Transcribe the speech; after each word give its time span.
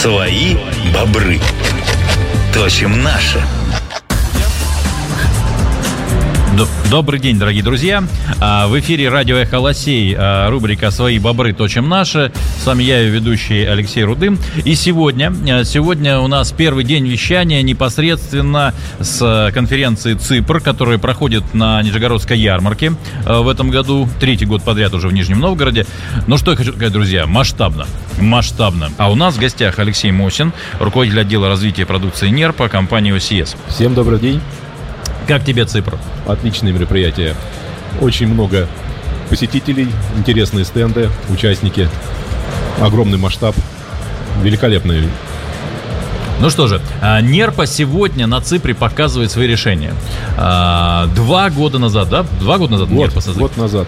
Свои 0.00 0.56
бобры. 0.94 1.38
Точим 2.54 3.02
наши. 3.02 3.38
Добрый 6.90 7.20
день, 7.20 7.38
дорогие 7.38 7.62
друзья. 7.62 8.02
А, 8.40 8.66
в 8.66 8.78
эфире 8.80 9.08
радио 9.08 9.36
«Эхо 9.36 9.60
Лосей», 9.60 10.16
а, 10.18 10.50
рубрика 10.50 10.90
«Свои 10.90 11.20
бобры 11.20 11.52
точим 11.52 11.88
наши». 11.88 12.32
С 12.58 12.66
вами 12.66 12.82
я, 12.82 12.98
ее 12.98 13.10
ведущий 13.10 13.62
Алексей 13.62 14.02
Рудым. 14.02 14.36
И 14.64 14.74
сегодня, 14.74 15.32
а, 15.48 15.62
сегодня 15.62 16.18
у 16.18 16.26
нас 16.26 16.50
первый 16.50 16.82
день 16.82 17.06
вещания 17.06 17.62
непосредственно 17.62 18.74
с 18.98 19.50
конференции 19.54 20.14
ЦИПР, 20.14 20.60
которая 20.60 20.98
проходит 20.98 21.54
на 21.54 21.80
Нижегородской 21.82 22.38
ярмарке 22.38 22.94
в 23.24 23.48
этом 23.48 23.70
году. 23.70 24.08
Третий 24.18 24.46
год 24.46 24.64
подряд 24.64 24.92
уже 24.92 25.06
в 25.06 25.12
Нижнем 25.12 25.38
Новгороде. 25.38 25.86
Ну 26.26 26.36
что 26.36 26.50
я 26.50 26.56
хочу 26.56 26.72
сказать, 26.72 26.92
друзья, 26.92 27.26
масштабно. 27.26 27.86
Масштабно. 28.20 28.90
А 28.98 29.10
у 29.10 29.14
нас 29.14 29.36
в 29.36 29.38
гостях 29.38 29.78
Алексей 29.78 30.10
Мосин, 30.10 30.52
руководитель 30.80 31.20
отдела 31.20 31.48
развития 31.48 31.86
продукции 31.86 32.28
НЕРПа 32.28 32.68
компании 32.68 33.12
ОСИС. 33.12 33.54
Всем 33.68 33.94
добрый 33.94 34.18
день. 34.18 34.40
Как 35.30 35.44
тебе 35.44 35.64
Ципр? 35.64 35.96
Отличное 36.26 36.72
мероприятие. 36.72 37.36
Очень 38.00 38.26
много 38.26 38.66
посетителей, 39.28 39.86
интересные 40.16 40.64
стенды, 40.64 41.08
участники, 41.28 41.88
огромный 42.80 43.16
масштаб, 43.16 43.54
великолепный. 44.42 45.08
Ну 46.40 46.50
что 46.50 46.66
же, 46.66 46.80
а, 47.00 47.20
Нерпа 47.20 47.66
сегодня 47.66 48.26
на 48.26 48.40
Ципре 48.40 48.74
показывает 48.74 49.30
свои 49.30 49.46
решения. 49.46 49.94
А, 50.36 51.06
два 51.14 51.48
года 51.50 51.78
назад, 51.78 52.08
да? 52.08 52.26
Два 52.40 52.58
года 52.58 52.72
назад 52.72 52.88
год, 52.88 52.98
Нерпа 52.98 53.20
создали? 53.20 53.42
Год 53.44 53.56
назад. 53.56 53.86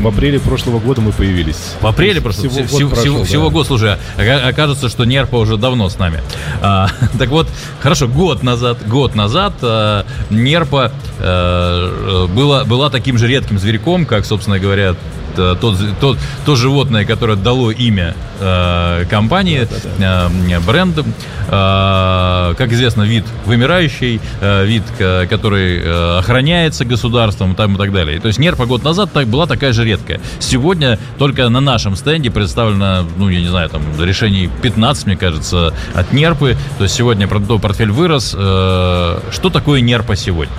В 0.00 0.06
апреле 0.06 0.40
прошлого 0.40 0.78
года 0.78 1.00
мы 1.00 1.12
появились. 1.12 1.74
В 1.80 1.86
апреле 1.86 2.20
прошлого 2.20 2.48
всего, 2.48 2.66
всего, 2.66 2.88
год, 2.88 2.90
прошел, 2.90 3.02
всего, 3.02 3.18
да. 3.18 3.24
всего 3.24 3.50
год, 3.50 3.66
слушай, 3.66 3.96
окажется, 4.16 4.88
что 4.88 5.04
Нерпа 5.04 5.36
уже 5.36 5.56
давно 5.56 5.88
с 5.88 5.98
нами. 5.98 6.20
А, 6.62 6.88
так 7.18 7.28
вот, 7.28 7.48
хорошо, 7.80 8.08
год 8.08 8.42
назад, 8.42 8.78
год 8.86 9.14
назад 9.14 9.54
а, 9.62 10.06
Нерпа 10.30 10.92
а, 11.18 12.26
была, 12.28 12.64
была 12.64 12.90
таким 12.90 13.18
же 13.18 13.26
редким 13.28 13.58
зверьком, 13.58 14.06
как, 14.06 14.24
собственно 14.24 14.58
говоря, 14.58 14.94
тот, 15.34 15.78
тот, 16.00 16.18
то 16.44 16.56
животное, 16.56 17.04
которое 17.04 17.36
дало 17.36 17.70
имя 17.70 18.14
э, 18.40 19.04
компании. 19.08 19.66
Э, 19.98 20.28
бренду. 20.60 21.04
Э, 21.48 22.54
как 22.56 22.72
известно, 22.72 23.02
вид 23.02 23.24
вымирающий, 23.46 24.20
э, 24.40 24.64
вид, 24.64 24.82
который 25.28 25.78
э, 25.78 26.18
охраняется 26.18 26.84
государством 26.84 27.54
там, 27.54 27.74
и 27.74 27.78
так 27.78 27.92
далее. 27.92 28.20
То 28.20 28.28
есть 28.28 28.38
нерпа 28.38 28.66
год 28.66 28.84
назад 28.84 29.10
так, 29.12 29.26
была 29.26 29.46
такая 29.46 29.72
же 29.72 29.84
редкая. 29.84 30.20
Сегодня 30.38 30.98
только 31.18 31.48
на 31.48 31.60
нашем 31.60 31.96
стенде 31.96 32.30
представлено, 32.30 33.06
ну, 33.16 33.28
я 33.28 33.40
не 33.40 33.48
знаю, 33.48 33.68
там 33.68 33.82
решений 34.00 34.48
15, 34.62 35.06
мне 35.06 35.16
кажется, 35.16 35.74
от 35.94 36.12
нерпы. 36.12 36.56
То 36.78 36.84
есть 36.84 36.94
сегодня 36.94 37.26
продуктовый 37.28 37.60
портфель 37.60 37.90
вырос. 37.90 38.34
Э, 38.36 39.18
что 39.30 39.50
такое 39.50 39.80
нерпа 39.80 40.16
сегодня? 40.16 40.54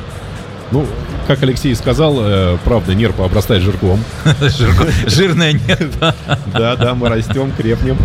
Ну, 0.71 0.85
как 1.27 1.43
Алексей 1.43 1.75
сказал, 1.75 2.17
э, 2.19 2.57
правда, 2.63 2.95
нерпа 2.95 3.25
обрастает 3.25 3.61
жирком. 3.61 4.03
Жирная 5.07 5.53
нерпа. 5.53 6.15
Да, 6.53 6.75
да, 6.75 6.95
мы 6.95 7.09
растем, 7.09 7.51
крепнем. 7.51 7.97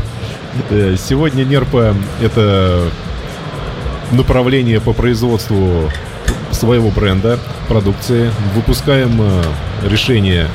Э, 0.71 0.97
сегодня 0.99 1.45
нерпа— 1.45 1.95
это 2.23 2.89
направление 4.13 4.81
по 4.81 4.93
производству 4.93 5.91
своего 6.51 6.91
бренда, 6.91 7.39
продукции. 7.69 8.31
Выпускаем 8.55 9.21
э, 9.21 9.43
решения 9.89 10.49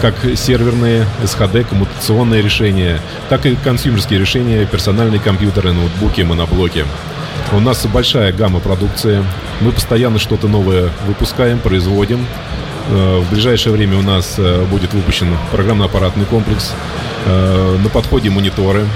как 0.00 0.16
серверные, 0.34 1.06
SHD, 1.22 1.64
коммутационные 1.64 2.42
решения, 2.42 3.00
так 3.28 3.46
и 3.46 3.54
консюмерские 3.54 4.18
решения, 4.18 4.66
персональные 4.66 5.20
компьютеры, 5.20 5.72
ноутбуки, 5.72 6.22
моноблоки. 6.22 6.84
У 7.54 7.60
нас 7.60 7.84
большая 7.84 8.32
гамма 8.32 8.60
продукции. 8.60 9.22
Мы 9.60 9.72
постоянно 9.72 10.18
что-то 10.18 10.48
новое 10.48 10.90
выпускаем, 11.06 11.58
производим. 11.58 12.24
Э, 12.88 13.18
в 13.18 13.30
ближайшее 13.30 13.74
время 13.74 13.98
у 13.98 14.02
нас 14.02 14.36
э, 14.38 14.64
будет 14.64 14.94
выпущен 14.94 15.36
программно-аппаратный 15.50 16.24
комплекс. 16.24 16.72
Э, 17.26 17.76
на 17.76 17.90
подходе 17.90 18.30
мониторы. 18.30 18.86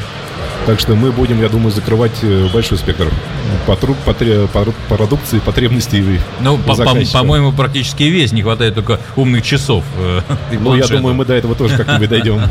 Так 0.64 0.80
что 0.80 0.94
мы 0.94 1.12
будем, 1.12 1.42
я 1.42 1.50
думаю, 1.50 1.70
закрывать 1.70 2.24
большой 2.50 2.78
спектр 2.78 3.08
потреб, 3.66 3.96
потреб, 4.06 4.50
продукции, 4.88 5.38
потребностей. 5.38 6.18
Ну, 6.40 6.56
по, 6.56 6.74
по, 6.74 6.94
по-моему, 7.12 7.52
практически 7.52 8.04
весь. 8.04 8.32
Не 8.32 8.42
хватает 8.42 8.74
только 8.74 9.00
умных 9.16 9.44
часов. 9.44 9.84
Ну, 10.50 10.74
я 10.74 10.86
думаю, 10.86 11.14
мы 11.14 11.26
до 11.26 11.34
этого 11.34 11.54
тоже 11.54 11.76
как-нибудь 11.76 12.08
дойдем. 12.08 12.40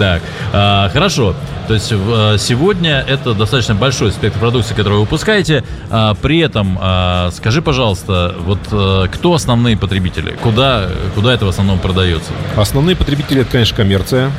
Так, 0.00 0.22
а, 0.54 0.88
хорошо. 0.94 1.34
То 1.68 1.74
есть 1.74 1.92
а, 1.92 2.38
сегодня 2.38 3.04
это 3.06 3.34
достаточно 3.34 3.74
большой 3.74 4.12
спектр 4.12 4.38
продукции, 4.38 4.72
которую 4.72 5.00
вы 5.00 5.04
выпускаете. 5.04 5.62
А, 5.90 6.14
при 6.14 6.38
этом, 6.38 6.78
а, 6.80 7.30
скажи, 7.32 7.60
пожалуйста, 7.60 8.34
вот 8.38 8.60
а, 8.72 9.08
кто 9.08 9.34
основные 9.34 9.76
потребители? 9.76 10.38
Куда, 10.42 10.88
куда 11.14 11.34
это 11.34 11.44
в 11.44 11.50
основном 11.50 11.78
продается? 11.80 12.30
Основные 12.56 12.96
потребители 12.96 13.42
это, 13.42 13.50
конечно, 13.50 13.76
коммерция 13.76 14.32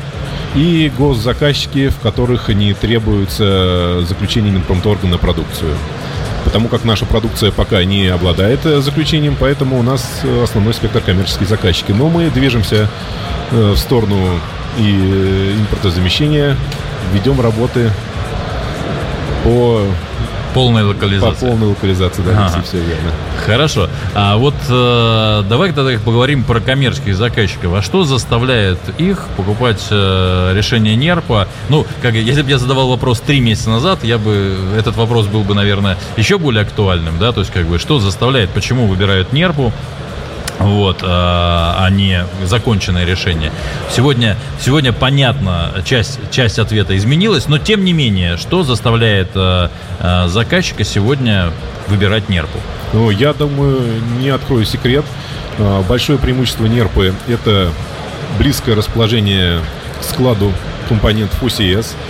и 0.55 0.91
госзаказчики, 0.97 1.89
в 1.89 1.99
которых 1.99 2.49
не 2.49 2.73
требуется 2.73 4.03
заключение 4.03 4.51
Минпромторга 4.51 5.05
на 5.05 5.19
продукцию 5.19 5.75
потому 6.43 6.69
как 6.69 6.85
наша 6.85 7.05
продукция 7.05 7.51
пока 7.51 7.83
не 7.83 8.07
обладает 8.07 8.63
заключением, 8.63 9.37
поэтому 9.39 9.77
у 9.77 9.83
нас 9.83 10.23
основной 10.43 10.73
спектр 10.73 10.99
коммерческие 10.99 11.47
заказчики. 11.47 11.91
Но 11.91 12.09
мы 12.09 12.31
движемся 12.31 12.89
в 13.51 13.77
сторону 13.77 14.17
и 14.77 14.99
э, 15.13 15.53
импортозамещения. 15.59 16.55
Ведем 17.13 17.41
работы 17.41 17.91
по 19.43 19.81
полной 20.53 20.83
локализации. 20.83 21.45
По 21.45 21.51
полной 21.51 21.67
локализации, 21.67 22.21
да, 22.23 22.47
ага. 22.47 22.61
все 22.63 22.77
верно. 22.77 23.11
Хорошо. 23.45 23.89
А 24.13 24.37
вот 24.37 24.55
э, 24.69 25.43
давай 25.49 25.71
тогда 25.71 25.91
поговорим 26.03 26.43
про 26.43 26.59
коммерческих 26.59 27.15
заказчиков. 27.15 27.73
А 27.73 27.81
что 27.81 28.03
заставляет 28.03 28.79
их 28.97 29.27
покупать 29.37 29.85
э, 29.89 30.53
решение 30.55 30.95
НЕРПа? 30.95 31.47
Ну, 31.69 31.85
как, 32.01 32.13
если 32.15 32.41
бы 32.41 32.49
я 32.49 32.57
задавал 32.57 32.89
вопрос 32.89 33.21
три 33.21 33.39
месяца 33.39 33.69
назад, 33.69 34.03
я 34.03 34.17
бы 34.17 34.57
этот 34.77 34.95
вопрос 34.97 35.27
был 35.27 35.43
бы, 35.43 35.55
наверное, 35.55 35.97
еще 36.17 36.37
более 36.37 36.63
актуальным, 36.63 37.17
да, 37.19 37.31
то 37.31 37.41
есть 37.41 37.51
как 37.51 37.65
бы 37.65 37.79
что 37.79 37.99
заставляет, 37.99 38.49
почему 38.51 38.87
выбирают 38.87 39.33
НЕРПу? 39.33 39.71
Вот, 40.61 40.99
а 41.03 41.89
не 41.89 42.25
законченное 42.43 43.05
решение. 43.05 43.51
Сегодня, 43.89 44.37
сегодня 44.59 44.93
понятно, 44.93 45.71
часть, 45.85 46.19
часть 46.31 46.59
ответа 46.59 46.95
изменилась, 46.97 47.47
но 47.47 47.57
тем 47.57 47.83
не 47.83 47.93
менее, 47.93 48.37
что 48.37 48.63
заставляет 48.63 49.29
э, 49.35 49.69
э, 49.99 50.27
заказчика 50.27 50.83
сегодня 50.83 51.51
выбирать 51.87 52.29
нерпу? 52.29 52.59
Ну, 52.93 53.09
я 53.09 53.33
думаю, 53.33 53.81
не 54.19 54.29
открою 54.29 54.65
секрет. 54.65 55.05
Большое 55.87 56.17
преимущество 56.17 56.65
нерпы– 56.65 57.13
это 57.27 57.69
близкое 58.39 58.75
расположение 58.75 59.59
к 59.99 60.03
складу 60.03 60.53
компонентов 60.87 61.41
OCS– 61.43 61.95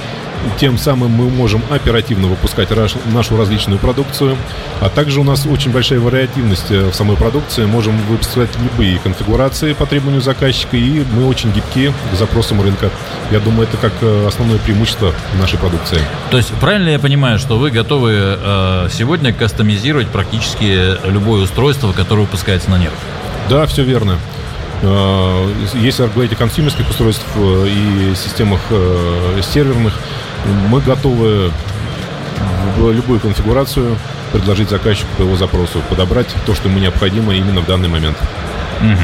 тем 0.59 0.77
самым 0.77 1.11
мы 1.11 1.29
можем 1.29 1.61
оперативно 1.69 2.27
выпускать 2.27 2.69
нашу 3.13 3.37
различную 3.37 3.79
продукцию. 3.79 4.37
А 4.79 4.89
также 4.89 5.19
у 5.19 5.23
нас 5.23 5.45
очень 5.45 5.71
большая 5.71 5.99
вариативность 5.99 6.71
э, 6.71 6.89
в 6.89 6.93
самой 6.93 7.15
продукции. 7.17 7.65
Можем 7.65 7.97
выпускать 8.09 8.49
любые 8.59 8.97
конфигурации 8.99 9.73
по 9.73 9.85
требованию 9.85 10.21
заказчика, 10.21 10.77
и 10.77 11.03
мы 11.13 11.27
очень 11.27 11.51
гибкие 11.51 11.93
к 12.11 12.15
запросам 12.15 12.61
рынка. 12.61 12.89
Я 13.29 13.39
думаю, 13.39 13.67
это 13.67 13.77
как 13.77 13.93
э, 14.01 14.27
основное 14.27 14.57
преимущество 14.57 15.13
нашей 15.39 15.59
продукции. 15.59 15.99
То 16.31 16.37
есть 16.37 16.49
правильно 16.59 16.89
я 16.89 16.99
понимаю, 16.99 17.37
что 17.37 17.57
вы 17.57 17.69
готовы 17.69 18.13
э, 18.15 18.87
сегодня 18.91 19.33
кастомизировать 19.33 20.07
практически 20.07 21.07
любое 21.07 21.43
устройство, 21.43 21.91
которое 21.91 22.21
выпускается 22.21 22.71
на 22.71 22.77
нерв? 22.77 22.93
Да, 23.49 23.65
все 23.67 23.83
верно. 23.83 24.17
Если 25.75 26.07
говорить 26.07 26.33
о 26.33 26.35
консюмерских 26.35 26.89
устройствах 26.89 27.67
и 27.67 28.15
системах 28.15 28.59
серверных, 29.43 29.93
мы 30.69 30.81
готовы 30.81 31.51
в 32.77 32.91
любую 32.91 33.19
конфигурацию 33.19 33.97
предложить 34.31 34.69
заказчику 34.69 35.09
по 35.17 35.21
его 35.23 35.35
запросу, 35.35 35.81
подобрать 35.89 36.27
то, 36.45 36.55
что 36.55 36.69
ему 36.69 36.79
необходимо 36.79 37.33
именно 37.33 37.61
в 37.61 37.65
данный 37.65 37.89
момент. 37.89 38.17
Угу. 38.79 38.97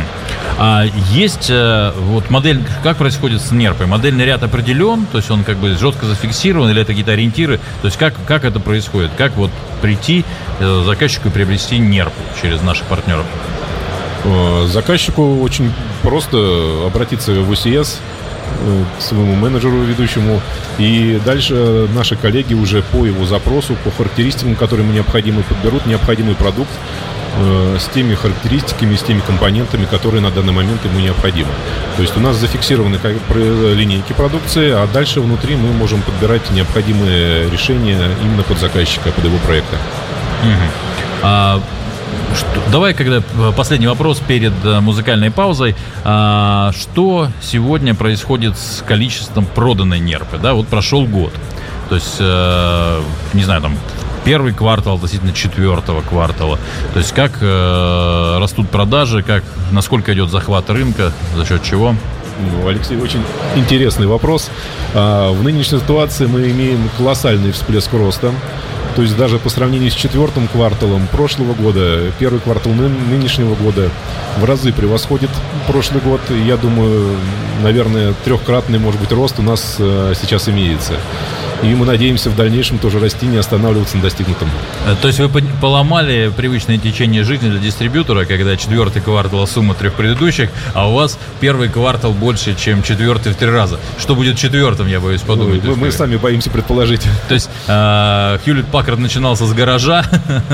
А 0.60 0.86
есть 1.12 1.50
э, 1.50 1.92
вот 1.95 2.31
модель, 2.31 2.63
как 2.81 2.98
происходит 2.98 3.42
с 3.42 3.51
нерпой? 3.51 3.86
Модельный 3.86 4.25
ряд 4.25 4.42
определен, 4.42 5.06
то 5.06 5.18
есть 5.18 5.30
он 5.30 5.44
как 5.44 5.57
бы 5.57 5.75
жестко 5.78 6.07
зафиксирован, 6.07 6.69
или 6.72 6.81
это 6.81 6.88
какие-то 6.88 7.12
ориентиры? 7.12 7.60
То 7.81 7.88
есть 7.88 7.98
как, 7.98 8.16
как 8.25 8.44
это 8.44 8.60
происходит? 8.60 9.12
Как 9.18 9.36
вот 9.36 9.51
прийти 9.81 10.25
э, 10.60 10.84
заказчику 10.86 11.28
и 11.28 11.31
приобрести 11.31 11.78
нерпу 11.78 12.19
через 12.42 12.62
наших 12.63 12.86
партнеров? 12.86 13.25
Э, 14.24 14.66
заказчику 14.68 15.42
очень 15.42 15.72
просто 16.01 16.86
обратиться 16.88 17.34
в 17.34 17.50
УСС, 17.51 18.00
своему 19.00 19.36
менеджеру 19.36 19.82
ведущему. 19.82 20.42
И 20.78 21.20
дальше 21.26 21.88
наши 21.94 22.16
коллеги 22.16 22.54
уже 22.54 22.82
по 22.82 23.06
его 23.06 23.26
запросу, 23.26 23.76
по 23.84 23.92
характеристикам, 23.92 24.56
которые 24.56 24.86
ему 24.86 24.94
необходимы, 24.94 25.44
подберут 25.44 25.86
необходимый 25.86 26.36
продукт 26.36 26.70
э, 27.38 27.78
с 27.80 27.86
теми 27.94 28.16
характеристиками, 28.16 28.96
с 28.96 29.04
теми 29.04 29.22
компонентами, 29.22 29.86
которые 29.86 30.22
на 30.22 30.32
данный 30.32 30.54
момент 30.54 30.84
ему 30.86 31.00
необходимы. 31.00 31.50
То 31.96 32.02
есть 32.02 32.16
у 32.18 32.20
нас 32.20 32.36
зафиксированы 32.38 33.00
линейки 33.34 34.14
продукции, 34.14 34.72
а 34.72 34.88
дальше 34.88 35.22
внутри 35.22 35.56
мы 35.56 35.72
можем 35.74 36.02
подбирать 36.02 36.50
необходимые 36.52 37.50
решения 37.50 38.10
именно 38.24 38.44
под 38.44 38.60
заказчика, 38.60 39.12
под 39.12 39.26
его 39.26 39.38
проекты. 39.40 39.76
Угу. 40.44 40.72
А 41.24 41.62
что, 42.36 42.71
давай, 42.71 42.94
когда 42.94 43.18
э, 43.18 43.51
последний 43.56 43.88
вопрос 43.88 44.19
перед 44.19 44.54
э, 44.63 44.80
музыкальной 44.80 45.31
паузой. 45.31 45.75
А, 46.04 46.71
что 46.74 47.30
сегодня 47.42 47.95
происходит 47.95 48.57
с 48.57 48.83
количеством 48.86 49.45
проданной 49.45 50.00
нерпы? 50.00 50.38
Да, 50.38 50.54
вот 50.54 50.68
прошел 50.68 51.06
год. 51.06 51.33
То 51.89 51.95
есть, 51.95 52.18
э, 52.19 53.01
не 53.33 53.44
знаю, 53.44 53.62
там 53.62 53.77
первый 54.27 54.54
квартал 54.54 54.95
относительно 54.95 55.31
четвертого 55.31 56.01
квартала. 56.01 56.59
То 56.94 57.00
есть 57.00 57.13
как 57.13 57.38
э, 57.42 58.38
растут 58.39 58.69
продажи, 58.69 59.24
как, 59.24 59.44
насколько 59.71 60.13
идет 60.13 60.30
захват 60.30 60.69
рынка, 60.69 61.13
за 61.36 61.45
счет 61.45 61.63
чего? 61.63 61.95
Ну, 62.39 62.68
Алексей, 62.68 62.98
очень 62.98 63.24
интересный 63.56 64.06
вопрос. 64.06 64.51
А, 64.94 65.31
в 65.31 65.44
нынешней 65.44 65.80
ситуации 65.80 66.25
мы 66.25 66.50
имеем 66.50 66.89
колоссальный 66.98 67.51
всплеск 67.51 67.94
роста. 67.94 68.31
То 68.98 69.04
есть 69.04 69.16
даже 69.16 69.38
по 69.38 69.50
сравнению 69.50 69.92
с 69.92 69.94
четвертым 69.94 70.48
кварталом 70.48 71.06
прошлого 71.06 71.54
года, 71.54 72.12
первый 72.18 72.40
квартал 72.40 72.74
нынешнего 72.74 73.54
года 73.54 73.92
в 74.40 74.44
разы 74.44 74.74
превосходит 74.74 75.30
прошлый 75.68 76.02
год. 76.02 76.20
Я 76.32 76.58
думаю, 76.58 77.16
наверное, 77.62 78.16
трехкратный, 78.26 78.80
может 78.80 79.00
быть, 79.00 79.12
рост 79.12 79.38
у 79.38 79.44
нас 79.44 79.76
э, 79.78 80.14
сейчас 80.20 80.50
имеется. 80.50 80.94
И 81.63 81.74
мы 81.74 81.86
надеемся 81.86 82.30
в 82.30 82.36
дальнейшем 82.36 82.77
тоже 82.77 83.00
расти, 83.00 83.25
не 83.25 83.38
останавливаться 83.38 83.98
на 83.98 84.04
достигнутом. 84.04 84.50
Э, 84.86 84.95
то 85.01 85.07
есть 85.07 85.19
вы 85.19 85.30
поломали 85.62 86.31
привычное 86.36 86.77
течение 86.77 87.24
жизни 87.24 87.50
для 87.50 87.59
дистрибьютора, 87.59 88.25
когда 88.25 88.56
четвертый 88.56 89.01
квартал 89.01 89.48
сумма 89.48 89.74
трех 89.74 89.94
предыдущих, 89.94 90.50
а 90.74 90.89
у 90.89 90.94
вас 90.94 91.18
первый 91.39 91.69
квартал 91.69 92.13
больше, 92.13 92.56
чем 92.56 92.83
четвертый 92.83 93.33
в 93.33 93.36
три 93.36 93.50
раза. 93.50 93.80
Что 94.00 94.15
будет 94.15 94.38
четвертым, 94.38 94.88
я 94.88 95.00
боюсь 95.00 95.21
подумать. 95.21 95.63
Мы, 95.63 95.75
мы 95.75 95.92
сами 95.92 96.18
боимся 96.18 96.50
предположить. 96.50 97.01
То 97.27 97.33
есть 97.33 97.50
э, 97.68 98.39
Хьюлит 98.44 98.68
Паккард 98.68 99.00
начинался 99.00 99.45
с 99.45 99.53
гаража, 99.53 100.06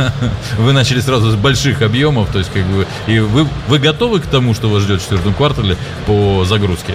вы 0.58 0.72
начали 0.74 1.02
сразу 1.02 1.32
с 1.32 1.36
больших 1.36 1.82
объемов, 1.82 2.30
то 2.32 2.40
есть 2.40 2.52
как 2.52 2.64
бы, 2.66 2.88
и 3.08 3.20
вы, 3.20 3.48
вы 3.68 3.80
готовы 3.80 4.20
к 4.20 4.26
тому, 4.28 4.54
что 4.54 4.70
вас 4.70 4.84
ждет 4.84 5.02
в 5.02 5.04
четвертом 5.04 5.34
квартале 5.34 5.76
по 6.06 6.46
загрузке? 6.46 6.94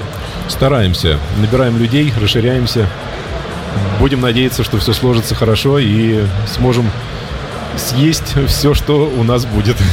Стараемся, 0.48 1.18
набираем 1.40 1.78
людей, 1.78 2.12
расширяемся. 2.20 2.88
Будем 3.98 4.20
надеяться, 4.20 4.64
что 4.64 4.78
все 4.78 4.92
сложится 4.92 5.34
хорошо 5.34 5.78
и 5.78 6.24
сможем 6.46 6.86
съесть 7.78 8.34
все, 8.48 8.74
что 8.74 9.10
у 9.16 9.22
нас 9.22 9.46
будет. 9.46 9.76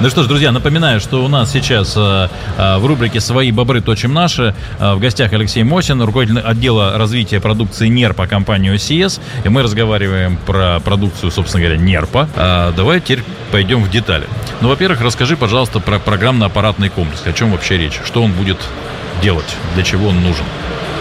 Ну 0.00 0.10
что 0.10 0.22
ж, 0.22 0.26
друзья, 0.26 0.52
напоминаю, 0.52 1.00
что 1.00 1.24
у 1.24 1.28
нас 1.28 1.50
сейчас 1.52 1.94
э, 1.96 2.28
э, 2.58 2.78
в 2.78 2.84
рубрике 2.84 3.20
«Свои 3.20 3.50
бобры 3.50 3.80
точим 3.80 4.12
наши» 4.12 4.54
э, 4.78 4.94
в 4.94 5.00
гостях 5.00 5.32
Алексей 5.32 5.62
Мосин, 5.62 6.02
руководитель 6.02 6.40
отдела 6.40 6.98
развития 6.98 7.40
продукции 7.40 7.88
НЕРПа 7.88 8.26
компании 8.26 8.74
OCS. 8.74 9.20
И 9.44 9.48
мы 9.48 9.62
разговариваем 9.62 10.36
про 10.44 10.80
продукцию, 10.80 11.30
собственно 11.30 11.64
говоря, 11.64 11.80
НЕРПа. 11.80 12.28
Э, 12.36 12.72
давай 12.76 13.00
теперь 13.00 13.22
пойдем 13.50 13.82
в 13.82 13.90
детали. 13.90 14.26
Ну, 14.60 14.68
во-первых, 14.68 15.00
расскажи, 15.00 15.36
пожалуйста, 15.36 15.80
про 15.80 15.98
программно-аппаратный 15.98 16.90
комплекс. 16.90 17.22
О 17.24 17.32
чем 17.32 17.52
вообще 17.52 17.78
речь? 17.78 18.00
Что 18.04 18.22
он 18.22 18.32
будет 18.32 18.58
делать? 19.22 19.56
Для 19.74 19.82
чего 19.82 20.08
он 20.08 20.22
нужен? 20.22 20.44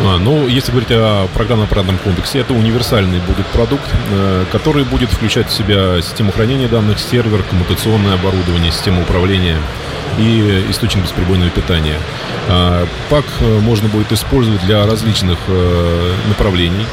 А, 0.01 0.18
ну, 0.18 0.47
если 0.47 0.71
говорить 0.71 0.92
о 0.92 1.27
программно-аппаратном 1.33 1.97
комплексе, 2.00 2.39
это 2.39 2.53
универсальный 2.53 3.19
будет 3.19 3.45
продукт, 3.47 3.89
э, 4.12 4.45
который 4.51 4.83
будет 4.83 5.09
включать 5.09 5.50
в 5.50 5.53
себя 5.53 6.01
систему 6.01 6.31
хранения 6.31 6.68
данных, 6.68 7.00
сервер, 7.00 7.44
коммутационное 7.44 8.15
оборудование, 8.15 8.71
систему 8.71 9.01
управления 9.03 9.57
и 10.18 10.65
источник 10.69 11.03
бесперебойного 11.03 11.50
питания. 11.50 11.97
А, 12.50 12.88
пак 13.09 13.25
э, 13.39 13.59
можно 13.59 13.88
будет 13.88 14.12
использовать 14.12 14.62
для 14.65 14.86
различных 14.86 15.39
э, 15.47 16.13
направлений. 16.27 16.86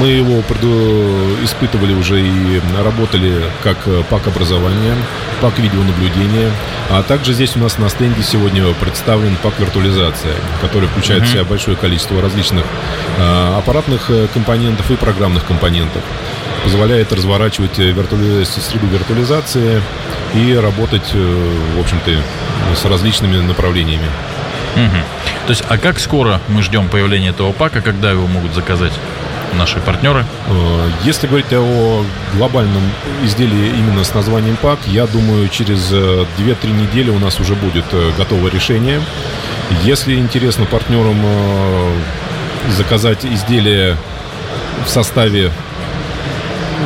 Мы 0.00 0.08
его 0.08 0.40
испытывали 1.42 1.94
уже 1.94 2.20
и 2.20 2.60
работали 2.80 3.42
как 3.64 3.76
пак 4.08 4.28
образования, 4.28 4.94
пак 5.40 5.58
видеонаблюдения, 5.58 6.50
а 6.90 7.02
также 7.02 7.32
здесь 7.32 7.56
у 7.56 7.58
нас 7.58 7.78
на 7.78 7.88
стенде 7.88 8.22
сегодня 8.22 8.72
представлен 8.74 9.36
пак 9.42 9.58
виртуализация, 9.58 10.34
который 10.60 10.88
включает 10.88 11.24
в 11.24 11.30
себя 11.30 11.44
большое 11.44 11.76
количество 11.76 12.20
различных 12.20 12.64
э, 13.18 13.58
аппаратных 13.58 14.10
э, 14.10 14.26
компонентов 14.32 14.90
и 14.90 14.96
программных 14.96 15.44
компонентов. 15.44 16.02
Позволяет 16.64 17.12
разворачивать 17.12 17.78
э, 17.78 17.90
виртуали... 17.90 18.44
среду 18.44 18.86
виртуализации 18.86 19.82
и 20.34 20.54
работать, 20.54 21.14
в 21.14 21.80
общем-то, 21.80 22.10
с 22.76 22.84
различными 22.84 23.40
направлениями. 23.40 24.06
Угу. 24.76 24.96
То 25.46 25.50
есть, 25.50 25.64
а 25.68 25.78
как 25.78 25.98
скоро 25.98 26.40
мы 26.48 26.62
ждем 26.62 26.88
появления 26.88 27.30
этого 27.30 27.52
пака, 27.52 27.80
когда 27.80 28.10
его 28.10 28.26
могут 28.26 28.54
заказать? 28.54 28.92
Наши 29.56 29.80
партнеры? 29.80 30.24
Э, 30.46 30.90
если 31.04 31.26
говорить 31.26 31.52
о 31.52 32.04
глобальном 32.34 32.82
изделии 33.24 33.68
именно 33.68 34.04
с 34.04 34.14
названием 34.14 34.56
ПАК, 34.56 34.78
я 34.86 35.06
думаю, 35.06 35.48
через 35.48 35.92
2-3 35.92 36.28
э, 36.38 36.66
недели 36.68 37.10
у 37.10 37.18
нас 37.18 37.40
уже 37.40 37.54
будет 37.54 37.84
э, 37.92 38.12
готовое 38.16 38.50
решение. 38.50 39.00
Если 39.82 40.14
интересно 40.14 40.64
партнерам 40.64 41.18
заказать 42.70 43.24
изделие 43.24 43.96
в 44.86 44.88
составе 44.88 45.52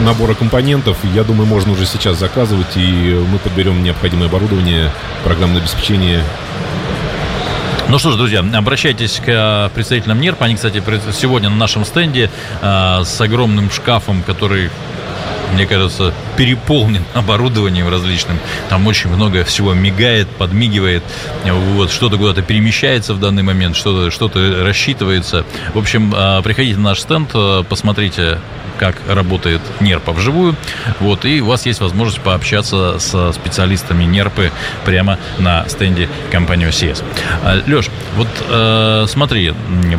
набора 0.00 0.34
компонентов, 0.34 0.96
я 1.14 1.22
думаю, 1.22 1.46
можно 1.46 1.72
уже 1.72 1.86
сейчас 1.86 2.18
заказывать, 2.18 2.76
и 2.76 3.24
мы 3.30 3.38
подберем 3.38 3.84
необходимое 3.84 4.28
оборудование, 4.28 4.90
программное 5.22 5.60
обеспечение 5.60 6.24
ну 7.88 7.98
что 7.98 8.12
ж, 8.12 8.16
друзья, 8.16 8.44
обращайтесь 8.54 9.20
к 9.24 9.28
э, 9.28 9.70
представителям 9.74 10.20
НЕРП. 10.20 10.42
Они, 10.42 10.54
кстати, 10.54 10.82
сегодня 11.12 11.50
на 11.50 11.56
нашем 11.56 11.84
стенде 11.84 12.30
э, 12.60 13.02
с 13.04 13.20
огромным 13.20 13.70
шкафом, 13.70 14.22
который 14.22 14.70
мне 15.52 15.66
кажется, 15.66 16.14
переполнен 16.38 17.04
оборудованием 17.14 17.88
различным. 17.88 18.38
Там 18.70 18.86
очень 18.86 19.10
много 19.10 19.44
всего 19.44 19.74
мигает, 19.74 20.26
подмигивает. 20.28 21.02
Вот, 21.44 21.90
что-то 21.90 22.16
куда-то 22.16 22.40
перемещается 22.40 23.12
в 23.12 23.20
данный 23.20 23.42
момент, 23.42 23.76
что-то 23.76 24.10
что 24.10 24.30
рассчитывается. 24.64 25.44
В 25.74 25.78
общем, 25.78 26.14
э, 26.16 26.40
приходите 26.42 26.76
на 26.78 26.90
наш 26.90 27.00
стенд, 27.00 27.32
посмотрите 27.68 28.38
как 28.82 28.96
работает 29.06 29.60
нерпа 29.78 30.10
вживую. 30.12 30.56
Вот, 30.98 31.24
и 31.24 31.40
у 31.40 31.46
вас 31.46 31.66
есть 31.66 31.80
возможность 31.80 32.20
пообщаться 32.20 32.98
со 32.98 33.30
специалистами 33.30 34.02
нерпы 34.02 34.50
прямо 34.84 35.20
на 35.38 35.68
стенде 35.68 36.08
компании 36.32 36.66
OCS. 36.66 37.04
А, 37.44 37.62
Леш, 37.64 37.90
вот 38.16 38.26
э, 38.50 39.04
смотри, 39.06 39.54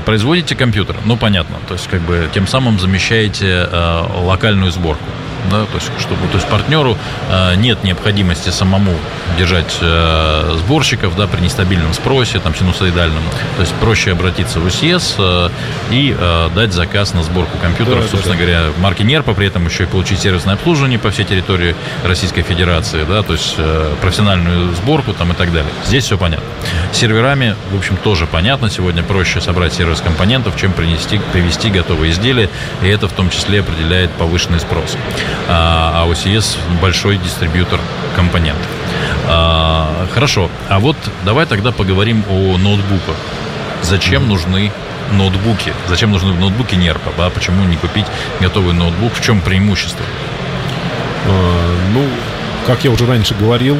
производите 0.06 0.56
компьютер, 0.56 0.98
ну 1.06 1.16
понятно, 1.16 1.60
то 1.66 1.76
есть 1.76 1.88
как 1.88 2.02
бы 2.02 2.28
тем 2.34 2.46
самым 2.46 2.78
замещаете 2.78 3.70
э, 3.72 4.04
локальную 4.26 4.74
сборку 4.74 5.06
да, 5.52 5.66
то 5.66 5.76
есть 5.76 5.92
чтобы 6.00 6.28
то 6.28 6.38
есть 6.38 6.48
партнеру 6.48 6.98
э, 7.30 7.56
нет 7.56 7.84
необходимости 7.84 8.50
самому 8.50 8.94
держать 9.38 9.78
э, 9.82 10.58
сборщиков, 10.60 11.16
да, 11.16 11.28
при 11.28 11.42
нестабильном 11.42 11.94
спросе, 11.94 12.40
там 12.40 12.56
синусоидальном, 12.56 13.24
то 13.56 13.62
есть 13.62 13.74
проще 13.76 14.12
обратиться 14.12 14.60
в 14.60 14.66
УСЕС 14.66 15.16
э, 15.18 15.50
и 15.92 16.16
э, 16.18 16.50
дать 16.56 16.74
заказ 16.74 17.14
на 17.14 17.24
сборку 17.24 17.58
компьютеров, 17.58 18.04
да, 18.04 18.08
собственно 18.10 18.36
да, 18.36 18.46
да. 18.46 18.52
говоря, 18.52 18.74
марки 18.80 19.04
НЕРПа, 19.04 19.34
при 19.34 19.48
этом 19.48 19.66
еще 19.66 19.84
и 19.84 19.86
получить 19.88 20.20
сервисное 20.20 20.56
обслуживание 20.56 21.00
по 21.00 21.12
всей 21.12 21.26
территории 21.26 21.76
Российской 22.04 22.42
Федерации, 22.42 23.04
да, 23.08 23.24
то 23.24 23.34
есть 23.34 23.56
э, 23.58 23.94
профессиональную 24.02 24.74
сборку 24.76 25.14
там 25.14 25.32
и 25.32 25.36
так 25.36 25.52
далее. 25.52 25.72
Здесь 25.86 26.06
все 26.06 26.18
понятно. 26.18 26.46
С 26.92 26.98
серверами, 26.98 27.56
в 27.72 27.78
общем, 27.78 27.98
тоже 27.98 28.28
понятно. 28.28 28.70
Сегодня 28.70 29.04
проще 29.04 29.42
собрать 29.42 29.74
сервис 29.74 30.02
компонентов, 30.02 30.56
чем 30.60 30.74
принести, 30.74 31.20
привести 31.32 31.70
готовые 31.70 32.12
изделия, 32.12 32.50
и 32.82 32.88
это 32.88 33.08
в 33.08 33.14
том 33.14 33.30
числе 33.30 33.62
определяет 33.62 34.12
повышенный 34.12 34.60
спрос 34.60 34.98
а 35.48 36.06
OCS 36.08 36.58
большой 36.82 37.18
дистрибьютор 37.18 37.80
компонентов. 38.16 38.68
А, 39.28 40.08
хорошо, 40.14 40.50
а 40.70 40.80
вот 40.80 40.98
давай 41.26 41.46
тогда 41.46 41.72
поговорим 41.72 42.24
о 42.30 42.58
ноутбуках. 42.58 43.16
Зачем 43.82 44.28
нужны 44.28 44.72
ноутбуки? 45.12 45.74
Зачем 45.88 46.12
нужны 46.12 46.34
ноутбуки 46.34 46.76
нерпа? 46.76 47.12
Да? 47.18 47.30
Почему 47.30 47.66
не 47.66 47.76
купить 47.76 48.06
готовый 48.40 48.74
ноутбук? 48.74 49.14
В 49.14 49.22
чем 49.22 49.42
преимущество? 49.42 50.06
А, 51.28 51.78
ну, 51.94 52.06
как 52.66 52.84
я 52.84 52.92
уже 52.92 53.06
раньше 53.06 53.36
говорил, 53.36 53.78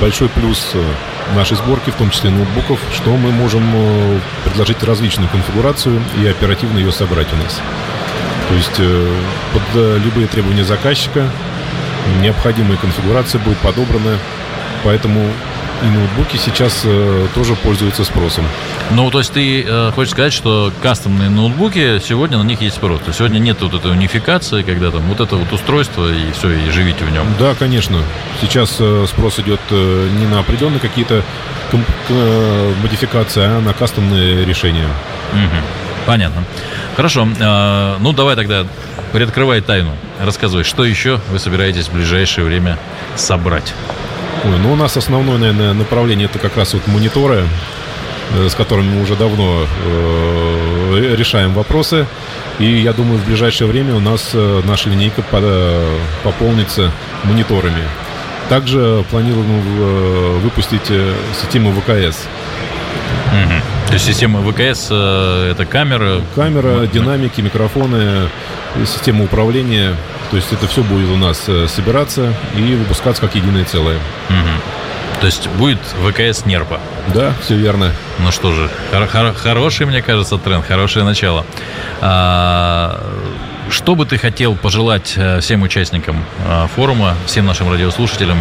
большой 0.00 0.28
плюс 0.28 0.70
э, 0.74 0.82
нашей 1.34 1.56
сборки, 1.56 1.90
в 1.90 1.94
том 1.94 2.10
числе 2.10 2.30
ноутбуков, 2.30 2.78
что 2.94 3.16
мы 3.16 3.30
можем 3.32 3.64
э, 3.74 4.18
предложить 4.44 4.82
различную 4.82 5.28
конфигурацию 5.28 6.02
и 6.20 6.26
оперативно 6.26 6.78
ее 6.78 6.92
собрать 6.92 7.32
у 7.32 7.36
нас. 7.36 7.60
То 8.48 8.54
есть 8.54 8.78
э, 8.78 9.20
под 9.52 9.62
э, 9.74 9.98
любые 10.04 10.26
требования 10.26 10.64
заказчика 10.64 11.28
необходимая 12.20 12.76
конфигурация 12.76 13.40
будет 13.40 13.58
подобрана, 13.58 14.18
поэтому 14.82 15.30
и 15.82 15.86
ноутбуки 15.86 16.36
сейчас 16.36 16.82
э, 16.84 17.26
тоже 17.34 17.56
пользуются 17.56 18.04
спросом. 18.04 18.44
Ну, 18.92 19.10
то 19.10 19.18
есть 19.18 19.32
ты 19.32 19.62
э, 19.62 19.90
хочешь 19.94 20.12
сказать, 20.12 20.32
что 20.32 20.72
кастомные 20.82 21.28
ноутбуки, 21.28 21.98
сегодня 21.98 22.38
на 22.38 22.42
них 22.42 22.60
есть 22.60 22.76
спрос. 22.76 23.00
То 23.04 23.12
сегодня 23.12 23.38
нет 23.38 23.60
вот 23.60 23.74
этой 23.74 23.90
унификации, 23.90 24.62
когда 24.62 24.90
там 24.90 25.02
вот 25.02 25.20
это 25.20 25.36
вот 25.36 25.52
устройство 25.52 26.10
и 26.10 26.32
все, 26.32 26.50
и 26.50 26.70
живите 26.70 27.04
в 27.04 27.12
нем. 27.12 27.26
Да, 27.38 27.54
конечно. 27.54 27.98
Сейчас 28.40 28.76
э, 28.78 29.06
спрос 29.08 29.38
идет 29.40 29.60
э, 29.70 30.08
не 30.18 30.26
на 30.26 30.40
определенные 30.40 30.80
какие-то 30.80 31.22
э, 31.72 32.72
модификации, 32.82 33.42
а 33.42 33.60
на 33.60 33.72
кастомные 33.72 34.44
решения. 34.44 34.88
Угу. 35.32 35.60
Понятно. 36.06 36.44
Хорошо. 36.96 37.26
Э, 37.40 37.96
ну, 38.00 38.12
давай 38.12 38.36
тогда 38.36 38.66
приоткрывай 39.12 39.60
тайну. 39.60 39.90
Рассказывай, 40.20 40.64
что 40.64 40.84
еще 40.84 41.20
вы 41.30 41.38
собираетесь 41.38 41.88
в 41.88 41.92
ближайшее 41.92 42.44
время 42.44 42.78
собрать? 43.16 43.74
Ой, 44.44 44.58
ну, 44.62 44.72
у 44.72 44.76
нас 44.76 44.96
основное, 44.96 45.38
наверное, 45.38 45.72
направление 45.72 46.26
это 46.26 46.38
как 46.38 46.56
раз 46.56 46.74
вот 46.74 46.86
мониторы, 46.86 47.44
э, 48.34 48.48
с 48.48 48.54
которыми 48.54 48.94
мы 48.94 49.02
уже 49.02 49.16
давно 49.16 49.66
э, 49.84 51.14
решаем 51.16 51.54
вопросы. 51.54 52.06
И 52.58 52.66
я 52.66 52.92
думаю, 52.92 53.18
в 53.18 53.26
ближайшее 53.26 53.68
время 53.68 53.94
у 53.94 54.00
нас 54.00 54.30
э, 54.32 54.62
наша 54.64 54.88
линейка 54.88 55.22
под, 55.22 55.42
э, 55.44 55.98
пополнится 56.22 56.92
мониторами. 57.24 57.82
Также 58.48 59.04
планируем 59.10 60.40
выпустить 60.40 60.92
систему 61.40 61.72
ВКС. 61.72 62.26
Угу. 63.32 63.73
То 63.94 63.96
есть 63.96 64.06
система 64.08 64.40
ВКС 64.42 64.88
э, 64.90 65.50
это 65.52 65.66
камера? 65.66 66.20
Камера, 66.34 66.84
динамики, 66.88 67.40
микрофоны, 67.40 68.28
система 68.86 69.22
управления. 69.22 69.94
То 70.32 70.36
есть 70.36 70.52
это 70.52 70.66
все 70.66 70.82
будет 70.82 71.08
у 71.10 71.16
нас 71.16 71.44
э, 71.46 71.68
собираться 71.68 72.34
и 72.56 72.74
выпускаться 72.74 73.22
как 73.22 73.36
единое 73.36 73.64
целое. 73.64 73.98
Угу. 74.30 75.20
То 75.20 75.26
есть 75.26 75.46
будет 75.50 75.78
ВКС 76.04 76.44
Нерпа? 76.44 76.80
Да, 77.14 77.34
все 77.40 77.54
верно. 77.54 77.92
Ну 78.18 78.32
что 78.32 78.50
же, 78.52 78.68
хор- 78.90 79.06
хор- 79.06 79.32
хороший, 79.32 79.86
мне 79.86 80.02
кажется, 80.02 80.38
тренд, 80.38 80.66
хорошее 80.66 81.04
начало. 81.04 81.46
А- 82.00 83.00
что 83.70 83.94
бы 83.94 84.06
ты 84.06 84.18
хотел 84.18 84.56
пожелать 84.56 85.14
э, 85.14 85.38
всем 85.38 85.62
участникам 85.62 86.24
форума, 86.74 87.14
всем 87.26 87.46
нашим 87.46 87.70
радиослушателям 87.70 88.38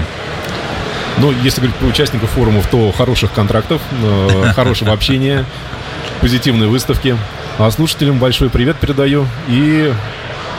ну, 1.19 1.31
если 1.43 1.61
говорить 1.61 1.75
про 1.77 1.87
участников 1.87 2.29
форумов, 2.31 2.67
то 2.67 2.91
хороших 2.91 3.31
контрактов, 3.33 3.81
э, 4.01 4.51
хорошего 4.55 4.91
общения, 4.91 5.45
позитивной 6.21 6.67
выставки. 6.67 7.17
А 7.57 7.69
слушателям 7.69 8.17
большой 8.17 8.49
привет 8.49 8.77
передаю 8.77 9.27
и 9.47 9.93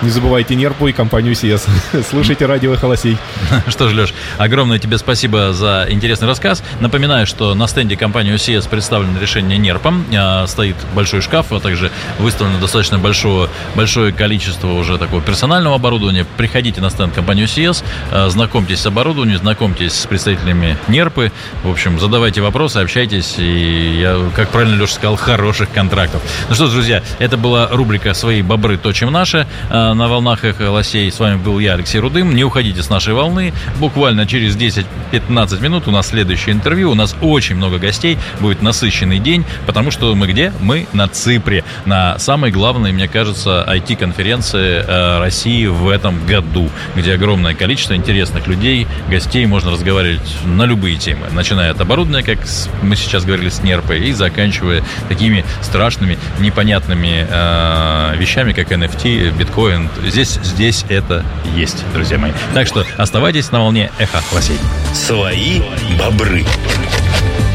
не 0.02 0.10
забывайте 0.10 0.54
Нерпу 0.54 0.88
и 0.88 0.92
компанию 0.92 1.34
CS. 1.34 1.68
Слушайте 2.10 2.46
радио 2.46 2.76
Холосей. 2.76 3.16
Что 3.68 3.88
ж, 3.88 3.94
Леш, 3.94 4.14
огромное 4.38 4.78
тебе 4.78 4.98
спасибо 4.98 5.52
за 5.52 5.86
интересный 5.88 6.28
рассказ. 6.28 6.62
Напоминаю, 6.80 7.26
что 7.26 7.54
на 7.54 7.66
стенде 7.66 7.96
компании 7.96 8.34
CS 8.34 8.68
представлено 8.68 9.18
решение 9.20 9.58
Нерпа. 9.58 9.94
А, 10.16 10.46
стоит 10.46 10.76
большой 10.94 11.20
шкаф, 11.20 11.52
а 11.52 11.60
также 11.60 11.90
выставлено 12.18 12.58
достаточно 12.58 12.98
большое, 12.98 13.48
большое 13.74 14.12
количество 14.12 14.68
уже 14.68 14.98
такого 14.98 15.22
персонального 15.22 15.76
оборудования. 15.76 16.26
Приходите 16.36 16.80
на 16.80 16.90
стенд 16.90 17.14
компании 17.14 17.44
CS, 17.44 17.84
а, 18.10 18.28
знакомьтесь 18.28 18.80
с 18.80 18.86
оборудованием, 18.86 19.38
знакомьтесь 19.38 19.92
с 19.94 20.06
представителями 20.06 20.76
Нерпы. 20.88 21.32
В 21.62 21.70
общем, 21.70 21.98
задавайте 21.98 22.40
вопросы, 22.40 22.78
общайтесь. 22.78 23.34
И 23.38 24.00
я, 24.00 24.30
как 24.34 24.48
правильно 24.50 24.74
Леша 24.74 24.94
сказал, 24.94 25.16
хороших 25.24 25.70
контрактов. 25.70 26.22
Ну 26.48 26.54
что 26.54 26.66
ж, 26.66 26.72
друзья, 26.72 27.02
это 27.18 27.36
была 27.36 27.68
рубрика 27.68 28.14
«Свои 28.14 28.42
бобры 28.42 28.76
точим 28.76 29.10
наши» 29.12 29.46
на 29.92 30.08
волнах 30.08 30.44
Эхо 30.44 30.70
Лосей. 30.70 31.10
С 31.10 31.18
вами 31.18 31.36
был 31.36 31.58
я, 31.58 31.74
Алексей 31.74 31.98
Рудым. 31.98 32.34
Не 32.34 32.44
уходите 32.44 32.82
с 32.82 32.88
нашей 32.88 33.12
волны. 33.12 33.52
Буквально 33.78 34.26
через 34.26 34.56
10-15 34.56 35.60
минут 35.60 35.88
у 35.88 35.90
нас 35.90 36.08
следующее 36.08 36.54
интервью. 36.54 36.92
У 36.92 36.94
нас 36.94 37.14
очень 37.20 37.56
много 37.56 37.78
гостей. 37.78 38.18
Будет 38.40 38.62
насыщенный 38.62 39.18
день, 39.18 39.44
потому 39.66 39.90
что 39.90 40.14
мы 40.14 40.28
где? 40.28 40.52
Мы 40.60 40.86
на 40.92 41.08
Ципре. 41.08 41.64
На 41.84 42.18
самой 42.18 42.50
главной, 42.52 42.92
мне 42.92 43.08
кажется, 43.08 43.64
IT-конференции 43.68 44.84
э, 44.86 45.18
России 45.18 45.66
в 45.66 45.88
этом 45.88 46.24
году, 46.24 46.70
где 46.94 47.14
огромное 47.14 47.54
количество 47.54 47.94
интересных 47.94 48.46
людей, 48.46 48.86
гостей. 49.10 49.44
Можно 49.46 49.72
разговаривать 49.72 50.36
на 50.44 50.64
любые 50.64 50.96
темы. 50.96 51.26
Начиная 51.32 51.72
от 51.72 51.80
оборудования, 51.80 52.22
как 52.22 52.38
мы 52.82 52.96
сейчас 52.96 53.24
говорили 53.24 53.48
с 53.48 53.62
Нерпой, 53.62 54.08
и 54.08 54.12
заканчивая 54.12 54.84
такими 55.08 55.44
страшными, 55.62 56.16
непонятными 56.38 57.26
э, 57.28 58.16
вещами, 58.16 58.52
как 58.52 58.70
NFT, 58.70 59.36
биткоин, 59.36 59.73
контент. 59.74 59.90
Здесь, 60.04 60.38
здесь 60.42 60.84
это 60.88 61.24
есть, 61.54 61.84
друзья 61.92 62.18
мои. 62.18 62.32
Так 62.52 62.66
что 62.66 62.84
оставайтесь 62.96 63.50
на 63.50 63.60
волне 63.60 63.90
Эхо 63.98 64.22
Лосей. 64.32 64.58
Свои 64.92 65.62
бобры. 65.98 66.44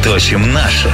Точим 0.04 0.54
наши. 0.54 0.90